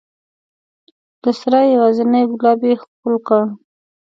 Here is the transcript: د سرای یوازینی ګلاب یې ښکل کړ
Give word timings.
د 1.21 1.23
سرای 1.39 1.65
یوازینی 1.75 2.23
ګلاب 2.41 2.59
یې 2.67 2.73
ښکل 2.81 3.15
کړ 3.27 3.41